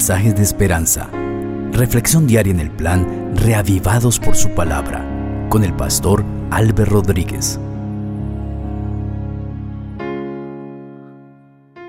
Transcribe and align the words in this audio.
mensajes 0.00 0.34
de 0.34 0.42
esperanza. 0.42 1.10
Reflexión 1.72 2.26
diaria 2.26 2.54
en 2.54 2.60
el 2.60 2.70
plan 2.70 3.36
Reavivados 3.36 4.18
por 4.18 4.34
su 4.34 4.48
palabra 4.54 5.04
con 5.50 5.62
el 5.62 5.76
pastor 5.76 6.24
Álvaro 6.50 6.86
Rodríguez. 6.86 7.60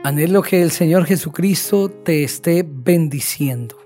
Anhelo 0.03 0.41
que 0.41 0.61
el 0.61 0.71
Señor 0.71 1.05
Jesucristo 1.05 1.89
te 1.89 2.25
esté 2.25 2.65
bendiciendo. 2.67 3.77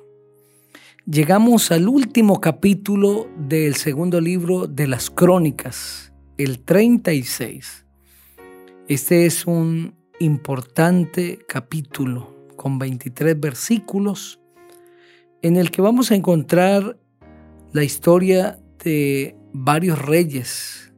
Llegamos 1.05 1.71
al 1.71 1.87
último 1.87 2.41
capítulo 2.41 3.27
del 3.37 3.75
segundo 3.75 4.19
libro 4.19 4.65
de 4.65 4.87
las 4.87 5.11
Crónicas, 5.11 6.11
el 6.39 6.61
36. 6.61 7.85
Este 8.87 9.27
es 9.27 9.45
un 9.45 9.93
importante 10.19 11.37
capítulo 11.47 12.34
con 12.55 12.79
23 12.79 13.39
versículos 13.39 14.39
en 15.41 15.57
el 15.57 15.71
que 15.71 15.81
vamos 15.81 16.11
a 16.11 16.15
encontrar 16.15 16.97
la 17.71 17.83
historia 17.83 18.59
de 18.83 19.35
varios 19.53 19.99
reyes 19.99 20.93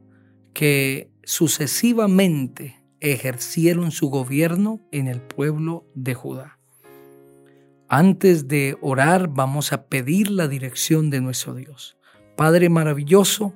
que 0.54 1.10
sucesivamente 1.24 2.82
ejercieron 3.00 3.90
su 3.90 4.08
gobierno 4.08 4.80
en 4.90 5.06
el 5.06 5.20
pueblo 5.20 5.86
de 5.94 6.14
Judá. 6.14 6.58
Antes 7.88 8.48
de 8.48 8.76
orar 8.80 9.28
vamos 9.28 9.72
a 9.72 9.86
pedir 9.86 10.30
la 10.30 10.48
dirección 10.48 11.10
de 11.10 11.20
nuestro 11.20 11.54
Dios. 11.54 11.96
Padre 12.36 12.68
maravilloso, 12.68 13.54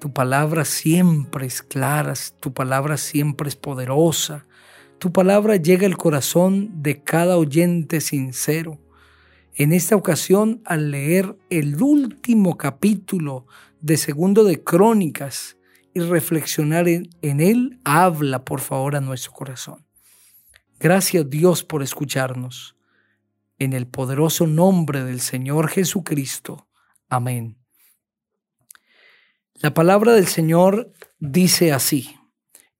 tu 0.00 0.12
palabra 0.12 0.64
siempre 0.64 1.46
es 1.46 1.62
clara, 1.62 2.14
tu 2.40 2.52
palabra 2.52 2.96
siempre 2.96 3.48
es 3.48 3.56
poderosa, 3.56 4.46
tu 4.98 5.12
palabra 5.12 5.56
llega 5.56 5.86
al 5.86 5.96
corazón 5.96 6.82
de 6.82 7.02
cada 7.02 7.36
oyente 7.36 8.00
sincero. 8.00 8.80
En 9.54 9.72
esta 9.72 9.96
ocasión, 9.96 10.62
al 10.64 10.90
leer 10.90 11.36
el 11.50 11.80
último 11.80 12.56
capítulo 12.56 13.46
de 13.80 13.96
Segundo 13.96 14.44
de 14.44 14.62
Crónicas 14.64 15.56
y 15.92 16.00
reflexionar 16.00 16.88
en, 16.88 17.08
en 17.22 17.40
él, 17.40 17.78
habla 17.84 18.44
por 18.44 18.60
favor 18.60 18.96
a 18.96 19.00
nuestro 19.00 19.32
corazón. 19.32 19.84
Gracias 20.80 21.28
Dios 21.30 21.62
por 21.62 21.82
escucharnos. 21.82 22.76
En 23.58 23.72
el 23.72 23.86
poderoso 23.86 24.46
nombre 24.46 25.04
del 25.04 25.20
Señor 25.20 25.68
Jesucristo. 25.68 26.66
Amén. 27.08 27.56
La 29.54 29.72
palabra 29.72 30.12
del 30.12 30.26
Señor 30.26 30.92
dice 31.20 31.72
así. 31.72 32.16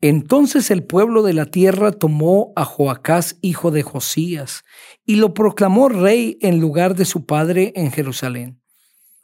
Entonces 0.00 0.70
el 0.70 0.84
pueblo 0.84 1.22
de 1.22 1.32
la 1.32 1.46
tierra 1.46 1.92
tomó 1.92 2.52
a 2.56 2.64
Joacás, 2.64 3.38
hijo 3.40 3.70
de 3.70 3.82
Josías, 3.82 4.64
y 5.06 5.16
lo 5.16 5.34
proclamó 5.34 5.88
rey 5.88 6.38
en 6.40 6.60
lugar 6.60 6.94
de 6.94 7.04
su 7.04 7.24
padre 7.24 7.72
en 7.74 7.90
Jerusalén. 7.90 8.60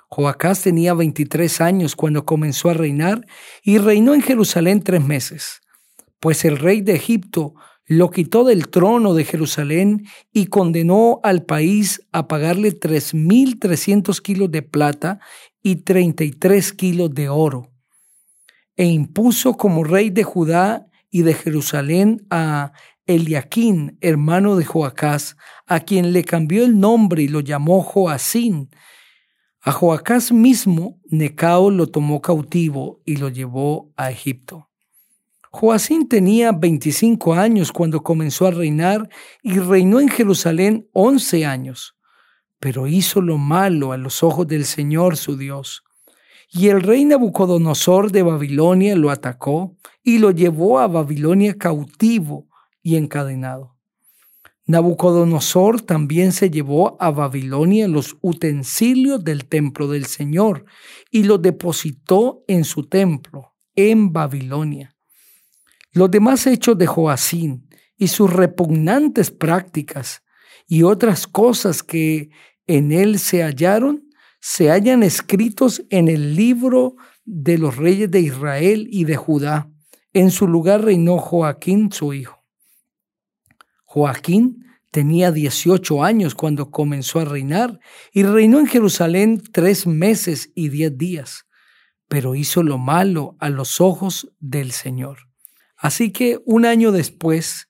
Joacás 0.09 0.63
tenía 0.63 0.95
23 0.95 1.61
años 1.61 1.95
cuando 1.95 2.25
comenzó 2.25 2.71
a 2.71 2.75
reinar 2.75 3.27
y 3.63 3.79
reinó 3.79 4.15
en 4.15 4.23
Jerusalén 4.23 4.83
tres 4.83 5.05
meses, 5.05 5.61
pues 6.19 6.45
el 6.45 6.59
rey 6.59 6.81
de 6.81 6.95
Egipto 6.95 7.55
lo 7.87 8.11
quitó 8.11 8.45
del 8.45 8.69
trono 8.69 9.15
de 9.15 9.25
Jerusalén 9.25 10.07
y 10.33 10.47
condenó 10.47 11.21
al 11.23 11.45
país 11.45 12.07
a 12.13 12.29
pagarle 12.29 12.71
3.300 12.79 14.21
kilos 14.21 14.51
de 14.51 14.63
plata 14.63 15.21
y 15.63 15.77
33 15.77 16.73
kilos 16.73 17.15
de 17.15 17.29
oro 17.29 17.71
e 18.77 18.87
impuso 18.87 19.57
como 19.57 19.85
rey 19.85 20.11
de 20.11 20.25
Judá 20.25 20.87
y 21.11 21.23
de 21.23 21.35
Jerusalén 21.35 22.27
a 22.31 22.73
Eliaquín, 23.07 23.99
hermano 24.01 24.57
de 24.57 24.65
Joacás, 24.65 25.37
a 25.67 25.81
quien 25.81 26.13
le 26.13 26.25
cambió 26.25 26.65
el 26.65 26.79
nombre 26.79 27.23
y 27.23 27.29
lo 27.29 27.41
llamó 27.41 27.83
Joacín. 27.83 28.71
A 29.63 29.73
Joacás 29.73 30.33
mismo, 30.33 31.01
Necao 31.11 31.71
lo 31.71 31.89
tomó 31.89 32.23
cautivo 32.23 33.03
y 33.05 33.17
lo 33.17 33.29
llevó 33.29 33.93
a 33.97 34.11
Egipto. 34.11 34.69
Joacín 35.51 36.09
tenía 36.09 36.53
25 36.53 37.35
años 37.35 37.73
cuando 37.73 38.03
comenzó 38.03 38.47
a 38.47 38.53
reinar 38.53 39.09
y 39.43 39.59
reinó 39.59 39.99
en 39.99 40.09
Jerusalén 40.09 40.89
11 40.93 41.45
años, 41.45 41.97
pero 42.61 42.87
hizo 42.87 43.21
lo 43.21 43.37
malo 43.37 43.91
a 43.91 43.97
los 43.97 44.23
ojos 44.23 44.47
del 44.47 44.65
Señor 44.65 45.17
su 45.17 45.37
Dios 45.37 45.83
y 46.53 46.69
el 46.69 46.83
rey 46.83 47.05
Nabucodonosor 47.05 48.11
de 48.11 48.23
Babilonia 48.23 48.97
lo 48.97 49.11
atacó 49.11 49.77
y 50.03 50.19
lo 50.19 50.33
llevó 50.33 50.81
a 50.81 50.89
Babilonia 50.89 51.57
cautivo 51.57 52.49
y 52.83 52.97
encadenado. 52.97 53.77
Nabucodonosor 54.67 55.81
también 55.81 56.33
se 56.33 56.51
llevó 56.51 56.97
a 57.01 57.11
Babilonia 57.11 57.89
los 57.89 58.17
utensilios 58.21 59.23
del 59.23 59.47
templo 59.47 59.89
del 59.89 60.07
Señor 60.07 60.65
y 61.11 61.25
los 61.25 61.41
depositó 61.41 62.45
en 62.47 62.65
su 62.65 62.89
templo, 62.89 63.55
en 63.75 64.13
Babilonia. 64.13 64.97
Los 65.93 66.11
demás 66.11 66.47
hechos 66.47 66.79
de 66.79 66.87
Joacín 66.87 67.69
y 67.97 68.09
sus 68.09 68.33
repugnantes 68.33 69.31
prácticas 69.31 70.23
y 70.67 70.83
otras 70.85 71.27
cosas 71.27 71.83
que 71.83 72.31
en 72.67 72.93
él 72.93 73.19
se 73.19 73.43
hallaron 73.43 74.10
se 74.41 74.71
hallan 74.71 75.03
escritos 75.03 75.83
en 75.91 76.09
el 76.09 76.35
libro 76.35 76.97
de 77.25 77.59
los 77.59 77.77
reyes 77.77 78.11
de 78.11 78.21
Israel 78.21 78.89
y 78.91 79.05
de 79.05 79.17
Judá. 79.17 79.71
En 80.13 80.31
su 80.31 80.49
lugar 80.49 80.83
reinó 80.83 81.19
Joaquín, 81.19 81.93
su 81.93 82.13
hijo. 82.15 82.43
Joaquín 83.85 84.65
tenía 84.91 85.31
18 85.31 86.03
años 86.03 86.35
cuando 86.35 86.71
comenzó 86.71 87.21
a 87.21 87.25
reinar 87.25 87.79
y 88.13 88.23
reinó 88.23 88.59
en 88.59 88.67
Jerusalén 88.67 89.43
tres 89.53 89.87
meses 89.87 90.51
y 90.55 90.69
diez 90.69 90.97
días, 90.97 91.47
pero 92.09 92.35
hizo 92.35 92.63
lo 92.63 92.79
malo 92.79 93.37
a 93.41 93.51
los 93.51 93.81
ojos 93.81 94.33
del 94.41 94.73
Señor. 94.73 95.29
Así 95.77 96.13
que 96.13 96.41
un 96.45 96.67
año 96.67 96.93
después, 96.93 97.69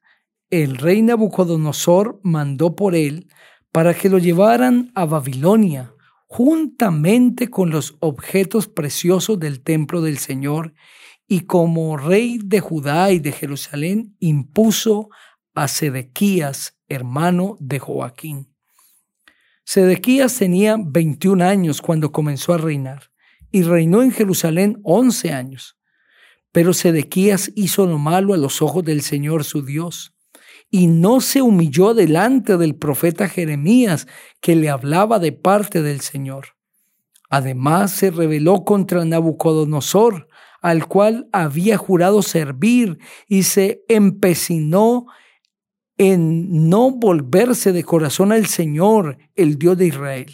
el 0.50 0.78
rey 0.78 1.02
Nabucodonosor 1.02 2.20
mandó 2.22 2.74
por 2.74 2.94
él 2.94 3.28
para 3.70 3.94
que 3.94 4.08
lo 4.08 4.18
llevaran 4.18 4.90
a 4.94 5.04
Babilonia, 5.04 5.94
juntamente 6.32 7.50
con 7.50 7.70
los 7.70 7.96
objetos 7.98 8.68
preciosos 8.68 9.40
del 9.40 9.62
templo 9.62 10.00
del 10.00 10.18
Señor, 10.18 10.74
y 11.26 11.40
como 11.40 11.96
rey 11.96 12.38
de 12.40 12.60
Judá 12.60 13.10
y 13.10 13.18
de 13.18 13.32
Jerusalén 13.32 14.14
impuso 14.20 15.08
a 15.54 15.66
Sedequías, 15.66 16.78
hermano 16.88 17.56
de 17.58 17.80
Joaquín. 17.80 18.54
Sedequías 19.64 20.36
tenía 20.36 20.76
21 20.80 21.44
años 21.44 21.82
cuando 21.82 22.12
comenzó 22.12 22.54
a 22.54 22.58
reinar 22.58 23.10
y 23.50 23.62
reinó 23.62 24.00
en 24.00 24.12
Jerusalén 24.12 24.78
11 24.84 25.32
años. 25.32 25.78
Pero 26.52 26.74
Sedequías 26.74 27.50
hizo 27.56 27.86
lo 27.86 27.98
malo 27.98 28.34
a 28.34 28.38
los 28.38 28.62
ojos 28.62 28.84
del 28.84 29.02
Señor 29.02 29.42
su 29.42 29.62
Dios 29.62 30.14
y 30.70 30.86
no 30.86 31.20
se 31.20 31.42
humilló 31.42 31.94
delante 31.94 32.56
del 32.56 32.76
profeta 32.76 33.28
Jeremías 33.28 34.06
que 34.40 34.54
le 34.54 34.70
hablaba 34.70 35.18
de 35.18 35.32
parte 35.32 35.82
del 35.82 36.00
Señor. 36.00 36.56
Además 37.28 37.92
se 37.92 38.10
rebeló 38.10 38.64
contra 38.64 39.04
Nabucodonosor, 39.04 40.28
al 40.62 40.86
cual 40.86 41.28
había 41.32 41.76
jurado 41.76 42.22
servir, 42.22 42.98
y 43.26 43.44
se 43.44 43.82
empecinó 43.88 45.06
en 45.96 46.68
no 46.68 46.90
volverse 46.90 47.72
de 47.72 47.84
corazón 47.84 48.32
al 48.32 48.46
Señor, 48.46 49.18
el 49.34 49.58
Dios 49.58 49.76
de 49.76 49.86
Israel. 49.86 50.32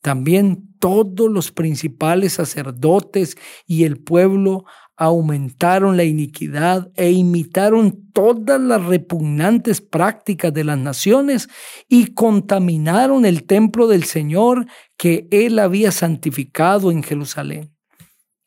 También 0.00 0.72
todos 0.78 1.30
los 1.30 1.52
principales 1.52 2.34
sacerdotes 2.34 3.36
y 3.66 3.84
el 3.84 3.98
pueblo 3.98 4.64
aumentaron 5.02 5.96
la 5.96 6.04
iniquidad 6.04 6.92
e 6.94 7.10
imitaron 7.10 8.12
todas 8.12 8.60
las 8.60 8.84
repugnantes 8.84 9.80
prácticas 9.80 10.54
de 10.54 10.62
las 10.62 10.78
naciones 10.78 11.48
y 11.88 12.14
contaminaron 12.14 13.24
el 13.24 13.42
templo 13.42 13.88
del 13.88 14.04
Señor 14.04 14.66
que 14.96 15.26
él 15.32 15.58
había 15.58 15.90
santificado 15.90 16.92
en 16.92 17.02
Jerusalén. 17.02 17.74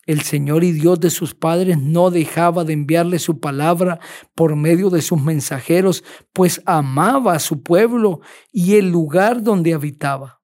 El 0.05 0.21
Señor 0.21 0.63
y 0.63 0.71
Dios 0.71 1.01
de 1.01 1.09
sus 1.09 1.33
padres 1.33 1.77
no 1.77 2.09
dejaba 2.09 2.63
de 2.63 2.71
enviarle 2.71 3.19
su 3.19 3.41
palabra 3.41 3.99
por 4.33 4.55
medio 4.55 4.89
de 4.89 5.01
sus 5.01 5.21
mensajeros, 5.21 6.05
pues 6.31 6.61
amaba 6.65 7.33
a 7.33 7.39
su 7.39 7.63
pueblo 7.63 8.21
y 8.53 8.75
el 8.75 8.91
lugar 8.91 9.43
donde 9.43 9.73
habitaba. 9.73 10.39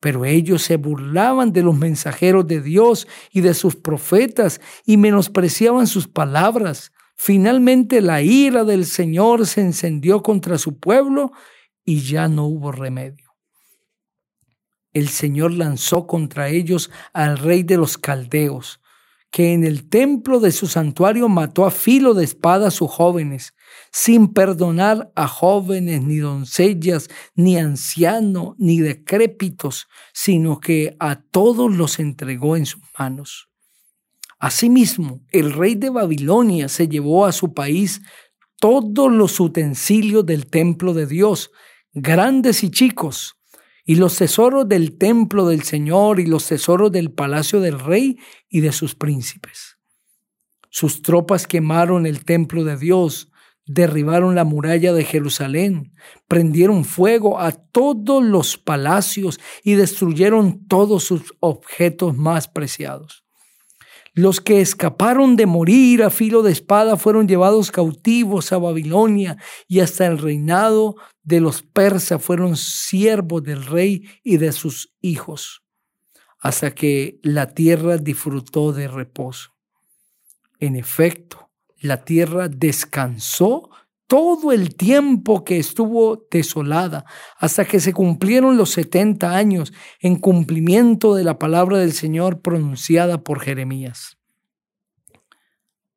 Pero 0.00 0.24
ellos 0.24 0.62
se 0.62 0.76
burlaban 0.76 1.52
de 1.52 1.62
los 1.62 1.76
mensajeros 1.76 2.46
de 2.46 2.60
Dios 2.60 3.08
y 3.32 3.40
de 3.40 3.54
sus 3.54 3.76
profetas 3.76 4.60
y 4.84 4.96
menospreciaban 4.96 5.86
sus 5.86 6.06
palabras. 6.06 6.92
Finalmente 7.14 8.02
la 8.02 8.20
ira 8.22 8.64
del 8.64 8.84
Señor 8.84 9.46
se 9.46 9.62
encendió 9.62 10.22
contra 10.22 10.58
su 10.58 10.78
pueblo 10.78 11.32
y 11.84 12.00
ya 12.00 12.28
no 12.28 12.44
hubo 12.46 12.72
remedio. 12.72 13.34
El 14.92 15.08
Señor 15.08 15.52
lanzó 15.52 16.06
contra 16.06 16.48
ellos 16.48 16.90
al 17.12 17.38
rey 17.38 17.62
de 17.62 17.76
los 17.76 17.98
caldeos, 17.98 18.80
que 19.30 19.52
en 19.52 19.64
el 19.64 19.88
templo 19.88 20.40
de 20.40 20.52
su 20.52 20.66
santuario 20.66 21.28
mató 21.28 21.66
a 21.66 21.70
filo 21.70 22.14
de 22.14 22.24
espada 22.24 22.68
a 22.68 22.70
sus 22.70 22.90
jóvenes, 22.90 23.54
sin 23.92 24.32
perdonar 24.32 25.12
a 25.14 25.28
jóvenes, 25.28 26.02
ni 26.02 26.16
doncellas, 26.16 27.08
ni 27.34 27.58
ancianos, 27.58 28.54
ni 28.58 28.80
decrépitos, 28.80 29.88
sino 30.12 30.60
que 30.60 30.96
a 30.98 31.20
todos 31.20 31.74
los 31.74 31.98
entregó 31.98 32.56
en 32.56 32.66
sus 32.66 32.82
manos. 32.98 33.48
Asimismo, 34.38 35.22
el 35.30 35.52
rey 35.52 35.74
de 35.74 35.90
Babilonia 35.90 36.68
se 36.68 36.88
llevó 36.88 37.26
a 37.26 37.32
su 37.32 37.54
país 37.54 38.02
todos 38.58 39.10
los 39.10 39.40
utensilios 39.40 40.24
del 40.24 40.46
templo 40.46 40.94
de 40.94 41.06
Dios, 41.06 41.50
grandes 41.92 42.62
y 42.62 42.70
chicos, 42.70 43.36
y 43.86 43.94
los 43.94 44.16
tesoros 44.16 44.68
del 44.68 44.98
templo 44.98 45.46
del 45.46 45.62
Señor 45.62 46.18
y 46.18 46.26
los 46.26 46.46
tesoros 46.46 46.90
del 46.90 47.12
palacio 47.12 47.60
del 47.60 47.78
rey 47.78 48.18
y 48.48 48.60
de 48.60 48.72
sus 48.72 48.96
príncipes. 48.96 49.78
Sus 50.70 51.00
tropas 51.00 51.46
quemaron 51.46 52.04
el 52.04 52.24
templo 52.24 52.64
de 52.64 52.76
Dios, 52.76 53.30
derribaron 53.64 54.34
la 54.34 54.44
muralla 54.44 54.92
de 54.92 55.04
Jerusalén, 55.04 55.94
prendieron 56.26 56.84
fuego 56.84 57.40
a 57.40 57.52
todos 57.52 58.22
los 58.24 58.58
palacios 58.58 59.40
y 59.62 59.74
destruyeron 59.74 60.66
todos 60.66 61.04
sus 61.04 61.34
objetos 61.40 62.16
más 62.16 62.48
preciados. 62.48 63.25
Los 64.18 64.40
que 64.40 64.62
escaparon 64.62 65.36
de 65.36 65.44
morir 65.44 66.02
a 66.02 66.08
filo 66.08 66.42
de 66.42 66.50
espada 66.50 66.96
fueron 66.96 67.28
llevados 67.28 67.70
cautivos 67.70 68.50
a 68.50 68.56
Babilonia 68.56 69.36
y 69.68 69.80
hasta 69.80 70.06
el 70.06 70.16
reinado 70.16 70.96
de 71.22 71.40
los 71.40 71.60
persas 71.60 72.22
fueron 72.22 72.56
siervos 72.56 73.42
del 73.42 73.66
rey 73.66 74.08
y 74.24 74.38
de 74.38 74.52
sus 74.52 74.94
hijos, 75.02 75.62
hasta 76.38 76.70
que 76.74 77.20
la 77.22 77.52
tierra 77.52 77.98
disfrutó 77.98 78.72
de 78.72 78.88
reposo. 78.88 79.50
En 80.60 80.76
efecto, 80.76 81.50
la 81.78 82.02
tierra 82.02 82.48
descansó 82.48 83.68
todo 84.06 84.52
el 84.52 84.76
tiempo 84.76 85.44
que 85.44 85.58
estuvo 85.58 86.26
desolada, 86.30 87.04
hasta 87.38 87.64
que 87.64 87.80
se 87.80 87.92
cumplieron 87.92 88.56
los 88.56 88.70
setenta 88.70 89.36
años 89.36 89.72
en 90.00 90.16
cumplimiento 90.16 91.14
de 91.14 91.24
la 91.24 91.38
palabra 91.38 91.78
del 91.78 91.92
Señor 91.92 92.40
pronunciada 92.40 93.22
por 93.22 93.40
Jeremías. 93.40 94.16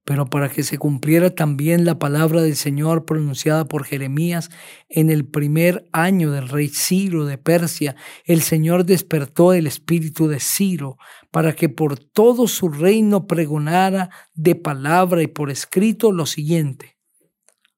Pero 0.06 0.25
para 0.25 0.50
que 0.50 0.63
se 0.63 0.79
cumpliera 0.79 1.35
también 1.35 1.85
la 1.85 2.00
palabra 2.00 2.41
del 2.41 2.56
Señor 2.56 3.06
pronunciada 3.06 3.65
por 3.65 3.83
Jeremías 3.83 4.50
en 4.88 5.11
el 5.11 5.23
primer 5.27 5.88
año 5.91 6.31
del 6.31 6.50
rey 6.50 6.69
Ciro 6.69 7.25
de 7.25 7.38
Persia, 7.38 7.95
el 8.25 8.41
Señor 8.41 8.85
despertó 8.85 9.53
el 9.53 9.67
espíritu 9.67 10.27
de 10.27 10.39
Ciro 10.39 10.97
para 11.29 11.53
que 11.53 11.69
por 11.69 12.00
todo 12.00 12.47
su 12.47 12.69
reino 12.69 13.27
pregonara 13.27 14.09
de 14.33 14.56
palabra 14.56 15.21
y 15.21 15.27
por 15.27 15.51
escrito 15.51 16.11
lo 16.11 16.25
siguiente 16.25 16.98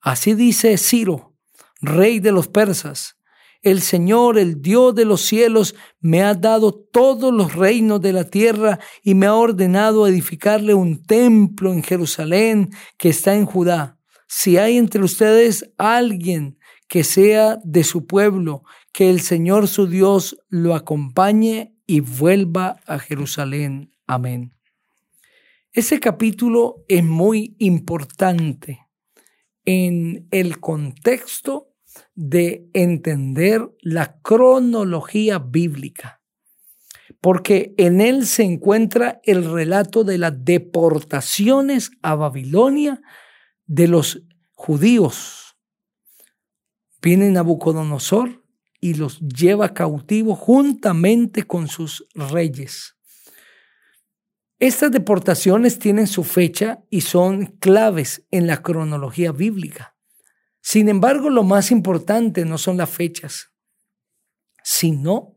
Así 0.01 0.33
dice 0.33 0.77
Ciro, 0.77 1.35
rey 1.79 2.19
de 2.19 2.31
los 2.31 2.47
persas, 2.47 3.17
el 3.61 3.81
Señor, 3.81 4.39
el 4.39 4.61
Dios 4.61 4.95
de 4.95 5.05
los 5.05 5.21
cielos, 5.21 5.75
me 5.99 6.23
ha 6.23 6.33
dado 6.33 6.73
todos 6.73 7.31
los 7.31 7.53
reinos 7.53 8.01
de 8.01 8.11
la 8.11 8.23
tierra 8.23 8.79
y 9.03 9.13
me 9.13 9.27
ha 9.27 9.35
ordenado 9.35 10.07
edificarle 10.07 10.73
un 10.73 11.03
templo 11.03 11.71
en 11.71 11.83
Jerusalén 11.83 12.71
que 12.97 13.09
está 13.09 13.35
en 13.35 13.45
Judá. 13.45 13.99
Si 14.27 14.57
hay 14.57 14.77
entre 14.77 15.03
ustedes 15.03 15.71
alguien 15.77 16.57
que 16.87 17.03
sea 17.03 17.59
de 17.63 17.83
su 17.83 18.07
pueblo, 18.07 18.63
que 18.91 19.11
el 19.11 19.21
Señor 19.21 19.67
su 19.67 19.85
Dios 19.85 20.37
lo 20.49 20.73
acompañe 20.73 21.75
y 21.85 21.99
vuelva 21.99 22.79
a 22.87 22.97
Jerusalén. 22.97 23.91
Amén. 24.07 24.53
Ese 25.71 25.99
capítulo 25.99 26.83
es 26.87 27.03
muy 27.03 27.55
importante 27.59 28.87
en 29.65 30.27
el 30.31 30.59
contexto 30.59 31.69
de 32.15 32.69
entender 32.73 33.69
la 33.81 34.19
cronología 34.21 35.39
bíblica, 35.39 36.21
porque 37.19 37.73
en 37.77 38.01
él 38.01 38.25
se 38.25 38.43
encuentra 38.43 39.21
el 39.23 39.51
relato 39.51 40.03
de 40.03 40.17
las 40.17 40.33
deportaciones 40.43 41.91
a 42.01 42.15
Babilonia 42.15 43.01
de 43.65 43.87
los 43.87 44.23
judíos. 44.53 45.55
Viene 47.01 47.29
Nabucodonosor 47.29 48.43
y 48.79 48.95
los 48.95 49.19
lleva 49.19 49.73
cautivos 49.73 50.39
juntamente 50.39 51.43
con 51.43 51.67
sus 51.67 52.07
reyes. 52.15 52.95
Estas 54.61 54.91
deportaciones 54.91 55.79
tienen 55.79 56.05
su 56.05 56.23
fecha 56.23 56.83
y 56.91 57.01
son 57.01 57.47
claves 57.59 58.27
en 58.29 58.45
la 58.45 58.61
cronología 58.61 59.31
bíblica. 59.31 59.97
Sin 60.61 60.87
embargo, 60.87 61.31
lo 61.31 61.41
más 61.41 61.71
importante 61.71 62.45
no 62.45 62.59
son 62.59 62.77
las 62.77 62.91
fechas, 62.91 63.51
sino 64.63 65.35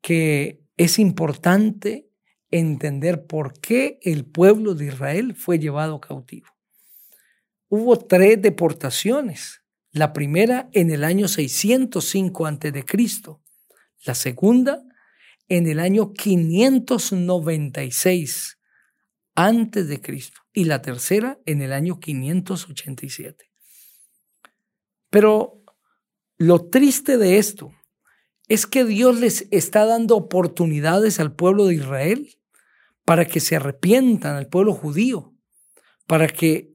que 0.00 0.60
es 0.76 0.98
importante 0.98 2.10
entender 2.50 3.28
por 3.28 3.60
qué 3.60 4.00
el 4.02 4.24
pueblo 4.24 4.74
de 4.74 4.86
Israel 4.86 5.36
fue 5.36 5.60
llevado 5.60 6.00
cautivo. 6.00 6.48
Hubo 7.68 7.96
tres 7.96 8.42
deportaciones. 8.42 9.62
La 9.92 10.12
primera 10.12 10.68
en 10.72 10.90
el 10.90 11.04
año 11.04 11.28
605 11.28 12.46
a.C., 12.46 12.84
la 14.04 14.16
segunda 14.16 14.82
en 15.52 15.66
el 15.66 15.80
año 15.80 16.14
596 16.14 18.58
antes 19.34 19.86
de 19.86 20.00
Cristo 20.00 20.40
y 20.54 20.64
la 20.64 20.80
tercera 20.80 21.38
en 21.44 21.60
el 21.60 21.74
año 21.74 22.00
587. 22.00 23.52
Pero 25.10 25.62
lo 26.38 26.70
triste 26.70 27.18
de 27.18 27.36
esto 27.36 27.70
es 28.48 28.66
que 28.66 28.86
Dios 28.86 29.20
les 29.20 29.46
está 29.50 29.84
dando 29.84 30.16
oportunidades 30.16 31.20
al 31.20 31.36
pueblo 31.36 31.66
de 31.66 31.74
Israel 31.74 32.34
para 33.04 33.26
que 33.26 33.40
se 33.40 33.56
arrepientan, 33.56 34.36
al 34.36 34.48
pueblo 34.48 34.72
judío, 34.72 35.34
para 36.06 36.28
que 36.28 36.72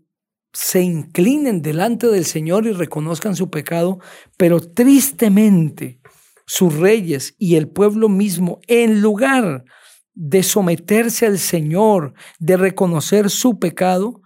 se 0.53 0.81
inclinen 0.81 1.63
delante 1.63 2.05
del 2.05 2.25
Señor 2.25 2.67
y 2.67 2.73
reconozcan 2.73 3.35
su 3.35 3.49
pecado, 3.49 3.97
pero 4.37 4.59
tristemente 4.59 5.99
sus 6.47 6.73
reyes 6.75 7.35
y 7.37 7.55
el 7.55 7.67
pueblo 7.67 8.09
mismo, 8.09 8.61
en 8.67 9.01
lugar 9.01 9.65
de 10.15 10.41
someterse 10.41 11.27
al 11.27 11.37
Señor, 11.37 12.13
de 12.39 12.57
reconocer 12.57 13.29
su 13.29 13.59
pecado, 13.59 14.21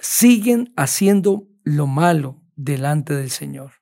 siguen 0.00 0.72
haciendo 0.76 1.48
lo 1.64 1.86
malo 1.86 2.40
delante 2.56 3.14
del 3.14 3.30
Señor. 3.30 3.72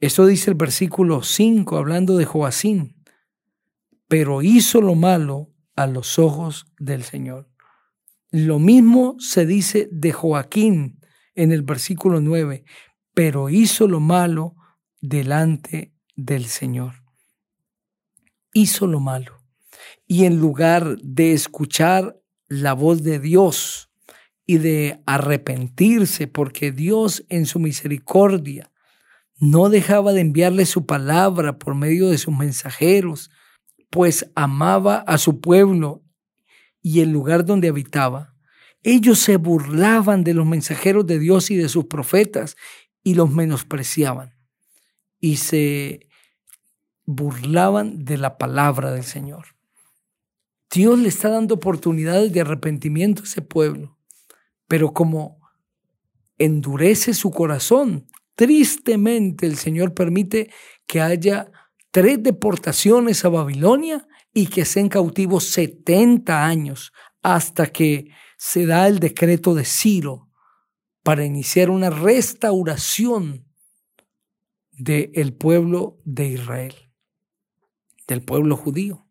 Eso 0.00 0.26
dice 0.26 0.50
el 0.50 0.56
versículo 0.56 1.22
5 1.22 1.76
hablando 1.76 2.16
de 2.16 2.24
Joacín, 2.24 2.96
pero 4.08 4.42
hizo 4.42 4.80
lo 4.80 4.94
malo 4.94 5.52
a 5.76 5.86
los 5.86 6.18
ojos 6.18 6.72
del 6.78 7.04
Señor. 7.04 7.50
Lo 8.30 8.58
mismo 8.58 9.16
se 9.18 9.44
dice 9.44 9.88
de 9.92 10.12
Joaquín 10.12 11.00
en 11.34 11.52
el 11.52 11.62
versículo 11.62 12.20
9, 12.20 12.64
pero 13.12 13.50
hizo 13.50 13.86
lo 13.86 14.00
malo 14.00 14.54
delante 15.00 15.94
del 16.18 16.46
Señor. 16.46 17.02
Hizo 18.52 18.86
lo 18.86 19.00
malo. 19.00 19.40
Y 20.06 20.24
en 20.24 20.38
lugar 20.38 20.98
de 20.98 21.32
escuchar 21.32 22.20
la 22.48 22.74
voz 22.74 23.02
de 23.02 23.18
Dios, 23.18 23.88
y 24.50 24.56
de 24.56 25.02
arrepentirse, 25.04 26.26
porque 26.26 26.72
Dios 26.72 27.22
en 27.28 27.44
su 27.44 27.58
misericordia 27.58 28.72
no 29.38 29.68
dejaba 29.68 30.14
de 30.14 30.22
enviarle 30.22 30.64
su 30.64 30.86
palabra 30.86 31.58
por 31.58 31.74
medio 31.74 32.08
de 32.08 32.16
sus 32.16 32.34
mensajeros, 32.34 33.30
pues 33.90 34.30
amaba 34.34 34.96
a 34.96 35.18
su 35.18 35.42
pueblo 35.42 36.02
y 36.80 37.00
el 37.00 37.10
lugar 37.10 37.44
donde 37.44 37.68
habitaba. 37.68 38.34
Ellos 38.82 39.18
se 39.18 39.36
burlaban 39.36 40.24
de 40.24 40.32
los 40.32 40.46
mensajeros 40.46 41.06
de 41.06 41.18
Dios 41.18 41.50
y 41.50 41.56
de 41.56 41.68
sus 41.68 41.84
profetas 41.84 42.56
y 43.02 43.16
los 43.16 43.30
menospreciaban 43.30 44.34
y 45.20 45.36
se 45.36 46.07
burlaban 47.08 48.04
de 48.04 48.18
la 48.18 48.36
palabra 48.36 48.92
del 48.92 49.04
Señor. 49.04 49.56
Dios 50.70 50.98
le 50.98 51.08
está 51.08 51.30
dando 51.30 51.54
oportunidades 51.54 52.32
de 52.32 52.42
arrepentimiento 52.42 53.22
a 53.22 53.24
ese 53.24 53.40
pueblo 53.40 53.98
pero 54.68 54.92
como 54.92 55.40
endurece 56.36 57.14
su 57.14 57.32
corazón, 57.32 58.06
tristemente 58.36 59.46
el 59.46 59.56
Señor 59.56 59.94
permite 59.94 60.52
que 60.86 61.00
haya 61.00 61.50
tres 61.90 62.22
deportaciones 62.22 63.24
a 63.24 63.30
Babilonia 63.30 64.06
y 64.32 64.46
que 64.46 64.64
sean 64.64 64.88
cautivos 64.88 65.44
70 65.50 66.46
años 66.46 66.92
hasta 67.22 67.66
que 67.66 68.10
se 68.36 68.66
da 68.66 68.86
el 68.86 69.00
decreto 69.00 69.54
de 69.54 69.64
Ciro 69.64 70.28
para 71.02 71.24
iniciar 71.24 71.70
una 71.70 71.90
restauración 71.90 73.46
del 74.70 75.32
pueblo 75.32 75.98
de 76.04 76.28
Israel, 76.28 76.74
del 78.08 78.22
pueblo 78.22 78.56
judío. 78.56 79.06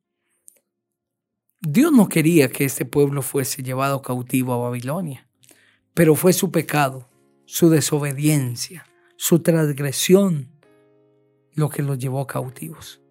Dios 1.61 1.93
no 1.93 2.09
quería 2.09 2.49
que 2.49 2.65
este 2.65 2.83
pueblo 2.83 3.21
fuese 3.21 3.63
llevado 3.63 4.01
cautivo 4.01 4.53
a 4.53 4.57
Babilonia, 4.57 5.29
pero 5.93 6.15
fue 6.15 6.33
su 6.33 6.51
pecado, 6.51 7.07
su 7.45 7.69
desobediencia, 7.69 8.85
su 9.15 9.39
transgresión 9.39 10.51
lo 11.53 11.69
que 11.69 11.81
los 11.81 11.97
llevó 11.97 12.27
cautivos. 12.27 13.01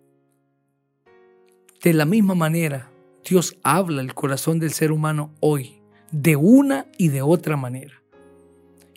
De 1.83 1.93
la 1.93 2.05
misma 2.05 2.35
manera, 2.35 2.91
Dios 3.29 3.57
habla 3.65 4.03
el 4.03 4.15
corazón 4.15 4.61
del 4.61 4.73
ser 4.73 4.93
humano 4.93 5.35
hoy, 5.41 5.83
de 6.13 6.37
una 6.37 6.87
y 6.97 7.09
de 7.09 7.23
otra 7.23 7.57
manera. 7.57 8.03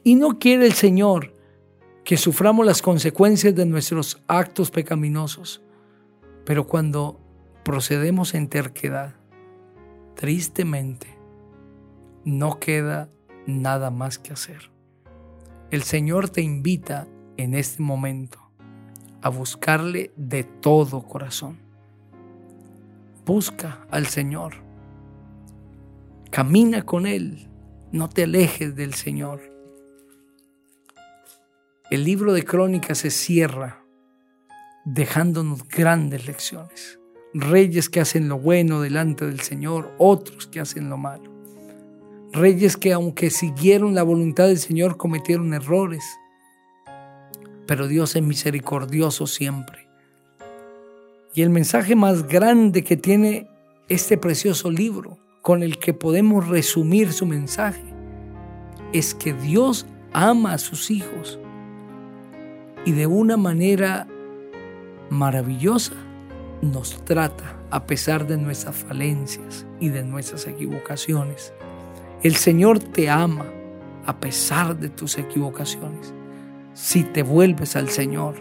Y 0.04 0.16
no 0.16 0.38
quiere 0.38 0.68
el 0.68 0.74
Señor 0.74 1.36
que 2.04 2.16
suframos 2.16 2.66
las 2.66 2.82
consecuencias 2.82 3.56
de 3.56 3.66
nuestros 3.66 4.22
actos 4.28 4.70
pecaminosos, 4.70 5.62
pero 6.50 6.66
cuando 6.66 7.20
procedemos 7.64 8.34
en 8.34 8.48
terquedad, 8.48 9.14
tristemente, 10.16 11.16
no 12.26 12.58
queda 12.60 13.08
nada 13.46 13.92
más 13.92 14.18
que 14.18 14.34
hacer. 14.34 14.72
El 15.70 15.84
Señor 15.84 16.32
te 16.32 16.42
invita 16.42 17.08
en 17.38 17.54
este 17.54 17.84
momento 17.84 18.40
a 19.22 19.30
buscarle 19.30 20.12
de 20.16 20.44
todo 20.44 21.04
corazón. 21.04 21.60
Busca 23.28 23.86
al 23.92 24.08
Señor. 24.08 24.56
Camina 26.32 26.82
con 26.82 27.06
Él. 27.06 27.48
No 27.92 28.10
te 28.10 28.24
alejes 28.24 28.76
del 28.76 28.96
Señor. 28.96 29.40
El 31.92 32.06
libro 32.06 32.34
de 32.34 32.44
Crónicas 32.44 32.98
se 32.98 33.12
cierra 33.12 33.79
dejándonos 34.94 35.68
grandes 35.68 36.26
lecciones. 36.26 37.00
Reyes 37.34 37.90
que 37.90 38.00
hacen 38.00 38.28
lo 38.28 38.40
bueno 38.40 38.82
delante 38.82 39.26
del 39.26 39.40
Señor, 39.42 39.94
otros 40.00 40.48
que 40.48 40.60
hacen 40.60 40.90
lo 40.90 40.98
malo. 40.98 41.32
Reyes 42.32 42.76
que 42.76 42.92
aunque 42.94 43.30
siguieron 43.30 43.94
la 43.94 44.04
voluntad 44.04 44.48
del 44.48 44.58
Señor 44.58 44.98
cometieron 44.98 45.54
errores. 45.54 46.04
Pero 47.68 47.88
Dios 47.88 48.16
es 48.16 48.24
misericordioso 48.24 49.28
siempre. 49.28 49.88
Y 51.36 51.44
el 51.44 51.52
mensaje 51.52 51.96
más 51.96 52.28
grande 52.28 52.84
que 52.84 52.98
tiene 52.98 53.48
este 53.90 54.18
precioso 54.18 54.72
libro, 54.72 55.20
con 55.44 55.62
el 55.62 55.78
que 55.78 55.94
podemos 55.94 56.48
resumir 56.48 57.14
su 57.14 57.26
mensaje, 57.26 57.94
es 58.92 59.14
que 59.14 59.34
Dios 59.34 59.86
ama 60.14 60.54
a 60.54 60.58
sus 60.58 60.90
hijos 60.90 61.40
y 62.86 62.92
de 62.92 63.06
una 63.06 63.38
manera 63.38 64.08
maravillosa 65.10 65.94
nos 66.62 67.04
trata 67.06 67.58
a 67.72 67.86
pesar 67.86 68.28
de 68.28 68.38
nuestras 68.38 68.76
falencias 68.76 69.66
y 69.80 69.90
de 69.90 70.04
nuestras 70.04 70.48
equivocaciones. 70.48 71.54
El 72.22 72.36
Señor 72.36 72.80
te 72.80 73.10
ama 73.10 73.46
a 74.06 74.20
pesar 74.20 74.78
de 74.78 74.90
tus 74.90 75.18
equivocaciones. 75.18 76.14
Si 76.74 77.04
te 77.04 77.24
vuelves 77.24 77.76
al 77.76 77.90
Señor, 77.90 78.36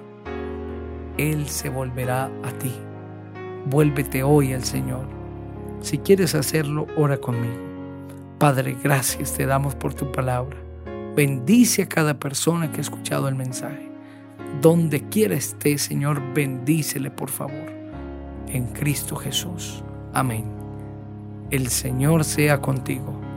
Él 1.17 1.49
se 1.49 1.69
volverá 1.69 2.31
a 2.43 2.51
ti. 2.59 2.73
Vuélvete 3.67 4.23
hoy 4.23 4.53
al 4.53 4.65
Señor. 4.65 5.07
Si 5.81 5.99
quieres 5.99 6.35
hacerlo, 6.35 6.87
ora 6.97 7.19
conmigo. 7.19 7.69
Padre, 8.39 8.77
gracias 8.83 9.35
te 9.35 9.47
damos 9.47 9.75
por 9.75 9.95
tu 9.95 10.11
palabra. 10.11 10.57
Bendice 11.15 11.83
a 11.83 11.89
cada 11.89 12.19
persona 12.19 12.71
que 12.71 12.79
ha 12.79 12.81
escuchado 12.81 13.29
el 13.29 13.35
mensaje. 13.35 13.88
Donde 14.61 15.09
quiera 15.09 15.35
esté, 15.35 15.79
Señor, 15.79 16.21
bendícele 16.35 17.11
por 17.11 17.31
favor. 17.31 17.73
En 18.49 18.67
Cristo 18.67 19.15
Jesús. 19.17 19.85
Amén. 20.13 20.45
El 21.51 21.69
Señor 21.69 22.25
sea 22.25 22.61
contigo 22.61 23.28